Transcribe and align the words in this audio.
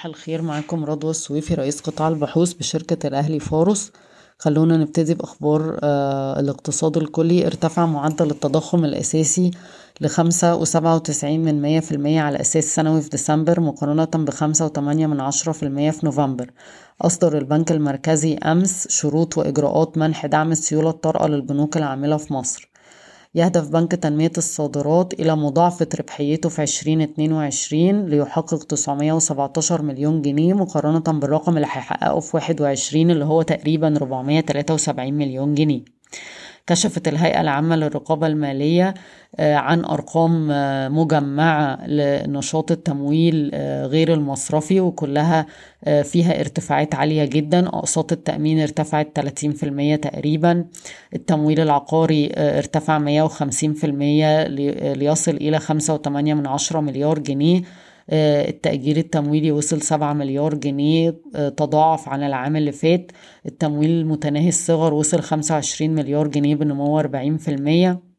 صباح 0.00 0.06
الخير 0.06 0.42
معاكم 0.42 0.84
رضوى 0.84 1.10
السويفي 1.10 1.54
رئيس 1.54 1.80
قطاع 1.80 2.08
البحوث 2.08 2.52
بشركة 2.52 3.06
الأهلي 3.06 3.40
فاروس. 3.40 3.92
خلونا 4.38 4.76
نبتدي 4.76 5.14
بأخبار 5.14 5.78
آه 5.82 6.40
الاقتصاد 6.40 6.96
الكلي. 6.96 7.46
ارتفع 7.46 7.86
معدل 7.86 8.30
التضخم 8.30 8.84
الأساسي 8.84 9.50
لخمسة 10.00 10.56
وسبعة 10.56 10.94
وتسعين 10.94 11.44
من 11.44 11.62
مية 11.62 11.80
في 11.80 11.92
المية 11.92 12.20
على 12.20 12.40
أساس 12.40 12.74
سنوي 12.74 13.00
في 13.00 13.08
ديسمبر 13.08 13.60
مقارنة 13.60 14.04
بخمسة 14.04 14.64
وتمانية 14.64 15.06
من 15.06 15.20
عشرة 15.20 15.52
في 15.52 15.62
المية 15.62 15.90
في 15.90 16.06
نوفمبر. 16.06 16.50
أصدر 17.02 17.38
البنك 17.38 17.72
المركزي 17.72 18.34
أمس 18.34 18.88
شروط 18.88 19.38
وإجراءات 19.38 19.98
منح 19.98 20.26
دعم 20.26 20.52
السيولة 20.52 20.90
الطارئة 20.90 21.26
للبنوك 21.26 21.76
العاملة 21.76 22.16
في 22.16 22.32
مصر. 22.32 22.69
يهدف 23.34 23.68
بنك 23.68 23.92
تنمية 23.92 24.32
الصادرات 24.38 25.12
إلى 25.20 25.36
مضاعفة 25.36 25.88
ربحيته 25.98 26.48
في 26.48 26.62
2022 26.62 28.06
ليحقق 28.06 28.64
917 28.64 29.82
مليون 29.82 30.22
جنيه 30.22 30.54
مقارنة 30.54 31.20
بالرقم 31.20 31.56
اللي 31.56 31.66
هيحققه 31.66 32.20
في 32.20 32.36
21 32.36 33.10
اللي 33.10 33.24
هو 33.24 33.42
تقريبا 33.42 33.96
473 33.96 35.12
مليون 35.14 35.54
جنيه. 35.54 35.84
كشفت 36.70 37.08
الهيئة 37.08 37.40
العامة 37.40 37.76
للرقابة 37.76 38.26
المالية 38.26 38.94
عن 39.38 39.84
أرقام 39.84 40.48
مجمعة 40.96 41.86
لنشاط 41.86 42.70
التمويل 42.70 43.50
غير 43.84 44.14
المصرفي 44.14 44.80
وكلها 44.80 45.46
فيها 46.02 46.40
ارتفاعات 46.40 46.94
عالية 46.94 47.24
جدا. 47.24 47.66
أقساط 47.68 48.12
التأمين 48.12 48.60
ارتفعت 48.60 49.08
30% 49.14 49.96
تقريبا. 49.96 50.64
التمويل 51.14 51.60
العقاري 51.60 52.32
ارتفع 52.36 52.98
150% 52.98 53.02
ليصل 54.94 55.36
إلى 55.36 55.58
5.8 55.58 56.08
من 56.08 56.46
عشرة 56.46 56.80
مليار 56.80 57.18
جنيه. 57.18 57.62
التأجير 58.12 58.96
التمويلي 58.96 59.52
وصل 59.52 59.82
سبعة 59.82 60.12
مليار 60.12 60.54
جنيه 60.54 61.10
تضاعف 61.56 62.08
عن 62.08 62.22
العام 62.22 62.56
اللي 62.56 62.72
فات. 62.72 63.12
التمويل 63.46 63.90
المتناهي 63.90 64.48
الصغر 64.48 64.94
وصل 64.94 65.20
خمسة 65.20 65.54
وعشرين 65.54 65.94
مليار 65.94 66.28
جنيه 66.28 66.54
بنمو 66.54 66.98
أربعين 66.98 67.36
في 67.36 67.48
المية. 67.50 68.10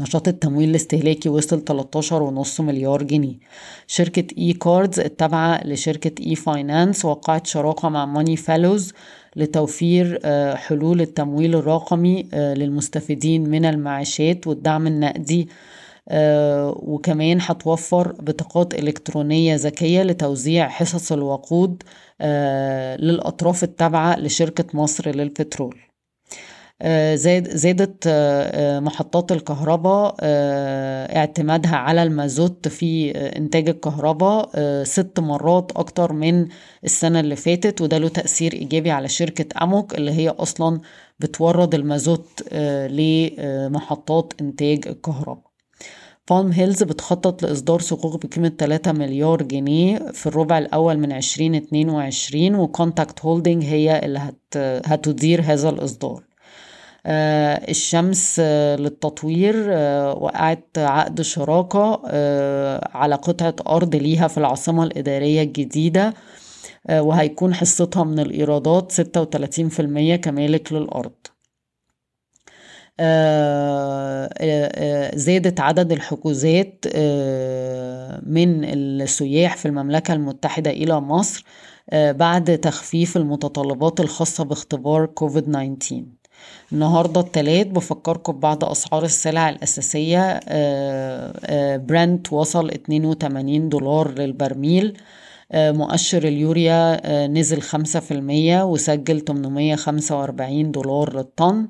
نشاط 0.00 0.28
التمويل 0.28 0.70
الاستهلاكي 0.70 1.28
وصل 1.28 1.64
13 1.64 2.22
ونص 2.22 2.60
مليار 2.60 3.02
جنيه. 3.02 3.38
شركة 3.86 4.26
eCards 4.38 5.00
التابعة 5.00 5.66
لشركة 5.66 6.26
e-finance 6.26 7.04
وقعت 7.04 7.46
شراكة 7.46 7.88
مع 7.88 8.06
Money 8.06 8.36
Fellows 8.36 8.92
لتوفير 9.36 10.20
حلول 10.56 11.00
التمويل 11.00 11.54
الرقمي 11.54 12.22
للمستفيدين 12.32 13.50
من 13.50 13.64
المعاشات 13.64 14.46
والدعم 14.46 14.86
النقدي 14.86 15.42
آه 15.42 15.83
وكمان 16.76 17.38
هتوفر 17.40 18.12
بطاقات 18.12 18.74
إلكترونية 18.74 19.54
ذكية 19.56 20.02
لتوزيع 20.02 20.68
حصص 20.68 21.12
الوقود 21.12 21.82
آه 22.20 22.96
للأطراف 22.96 23.64
التابعة 23.64 24.18
لشركة 24.20 24.64
مصر 24.78 25.10
للبترول. 25.16 25.76
آه 26.82 27.14
زاد 27.14 27.48
زادت 27.56 28.08
محطات 28.82 29.32
الكهرباء 29.32 30.14
اعتمادها 31.16 31.76
على 31.76 32.02
المازوت 32.02 32.68
في 32.68 33.10
إنتاج 33.10 33.68
الكهرباء 33.68 34.50
ست 34.84 35.20
مرات 35.20 35.72
أكتر 35.76 36.12
من 36.12 36.48
السنة 36.84 37.20
اللي 37.20 37.36
فاتت 37.36 37.80
وده 37.80 37.98
له 37.98 38.08
تأثير 38.08 38.52
إيجابي 38.52 38.90
على 38.90 39.08
شركة 39.08 39.62
أموك 39.62 39.94
اللي 39.94 40.12
هي 40.12 40.28
أصلا 40.28 40.80
بتورد 41.20 41.74
المازوت 41.74 42.42
لمحطات 42.90 44.32
إنتاج 44.40 44.88
الكهرباء. 44.88 45.53
Palm 46.30 46.52
Hills 46.52 46.82
بتخطط 46.82 47.42
لإصدار 47.42 47.80
صكوك 47.80 48.26
بقيمة 48.26 48.52
3 48.58 48.92
مليار 48.92 49.42
جنيه 49.42 49.98
في 49.98 50.26
الربع 50.26 50.58
الأول 50.58 50.98
من 50.98 51.12
2022 51.12 52.54
و 52.54 52.62
Contact 52.62 53.20
Holding 53.20 53.64
هي 53.64 53.98
اللي 54.04 54.18
هت 54.18 54.56
هتدير 54.86 55.42
هذا 55.42 55.68
الإصدار. 55.68 56.22
آه 57.06 57.70
الشمس 57.70 58.36
آه 58.40 58.76
للتطوير 58.76 59.54
آه 59.68 60.14
وقعت 60.14 60.68
عقد 60.78 61.20
شراكة 61.20 62.00
على 62.96 63.14
قطعة 63.14 63.54
أرض 63.68 63.96
ليها 63.96 64.28
في 64.28 64.38
العاصمة 64.38 64.84
الإدارية 64.84 65.42
الجديدة 65.42 66.14
وهيكون 66.90 67.54
حصتها 67.54 68.04
من 68.04 68.18
الإيرادات 68.18 68.92
36% 68.92 70.14
كمالك 70.16 70.72
للأرض. 70.72 71.12
زادت 75.14 75.60
عدد 75.60 75.92
الحجوزات 75.92 76.84
من 78.26 78.64
السياح 78.64 79.56
في 79.56 79.66
المملكة 79.66 80.14
المتحدة 80.14 80.70
إلى 80.70 81.00
مصر 81.00 81.44
بعد 81.92 82.58
تخفيف 82.58 83.16
المتطلبات 83.16 84.00
الخاصة 84.00 84.44
باختبار 84.44 85.06
كوفيد 85.06 85.44
19 85.78 86.02
النهاردة 86.72 87.20
التلات 87.20 87.66
بفكركم 87.66 88.32
ببعض 88.32 88.64
أسعار 88.64 89.04
السلع 89.04 89.48
الأساسية 89.48 90.40
برنت 91.76 92.32
وصل 92.32 92.70
82 92.70 93.68
دولار 93.68 94.10
للبرميل 94.18 94.96
مؤشر 95.54 96.24
اليوريا 96.24 97.00
نزل 97.26 97.60
خمسة 97.62 98.00
في 98.00 98.10
المية 98.14 98.64
وسجل 98.64 99.20
845 99.20 100.70
دولار 100.70 101.16
للطن. 101.16 101.68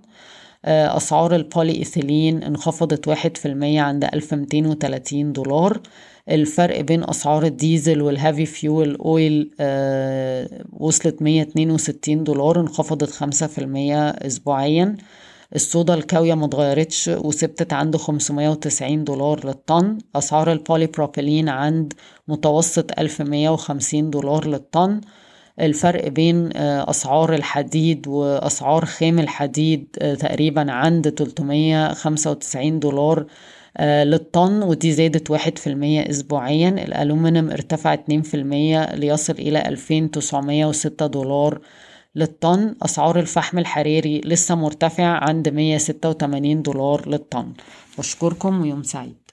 أسعار 0.64 1.34
البولي 1.34 1.72
إيثيلين 1.72 2.42
انخفضت 2.42 3.08
واحد 3.08 3.36
في 3.36 3.48
المية 3.48 3.80
عند 3.80 4.04
ألف 4.04 4.34
ميتين 4.34 4.66
وتلاتين 4.66 5.32
دولار. 5.32 5.80
الفرق 6.30 6.80
بين 6.80 7.04
أسعار 7.10 7.44
الديزل 7.44 8.02
وال 8.02 8.15
heavy 8.15 8.46
fuel 8.46 8.94
oil 8.96 9.50
آه 9.60 10.64
وصلت 10.72 11.22
مية 11.22 11.42
اتنين 11.42 11.70
وستين 11.70 12.24
دولار 12.24 12.60
انخفضت 12.60 13.10
خمسة 13.10 13.46
في 13.46 13.58
المية 13.58 14.08
أسبوعيا. 14.08 14.96
الصودا 15.54 15.94
الكاوية 15.94 16.34
متغيرتش 16.34 17.08
وثبتت 17.08 17.72
عند 17.72 17.96
590 17.96 19.04
دولار 19.04 19.46
للطن. 19.46 19.98
أسعار 20.16 20.52
البولي 20.52 20.86
بروبيلين 20.86 21.48
عند 21.48 21.92
متوسط 22.28 22.98
1150 22.98 24.10
دولار 24.10 24.46
للطن. 24.48 25.00
الفرق 25.60 26.08
بين 26.08 26.56
أسعار 26.56 27.34
الحديد 27.34 28.08
وأسعار 28.08 28.84
خام 28.84 29.18
الحديد 29.18 29.86
تقريبا 30.18 30.72
عند 30.72 31.08
395 31.08 32.78
دولار 32.78 33.26
للطن 33.80 34.62
ودي 34.62 34.92
زادت 34.92 35.30
واحد 35.30 35.58
في 35.58 35.66
المية 35.66 36.10
أسبوعيا. 36.10 36.68
الألومنيوم 36.68 37.50
ارتفع 37.50 37.92
اتنين 37.94 38.22
في 38.22 38.34
المية 38.34 38.94
ليصل 38.94 39.32
إلى 39.32 39.68
ألفين 39.68 40.10
تسعمية 40.10 40.66
وستة 40.66 41.06
دولار 41.06 41.60
للطن. 42.14 42.74
أسعار 42.82 43.18
الفحم 43.18 43.58
الحراري 43.58 44.20
لسه 44.24 44.54
مرتفع 44.54 45.04
عند 45.04 45.48
مية 45.48 45.78
ستة 45.78 46.08
وتمانين 46.08 46.62
دولار 46.62 47.08
للطن. 47.08 47.52
بشكركم 47.98 48.60
ويوم 48.60 48.82
سعيد. 48.82 49.23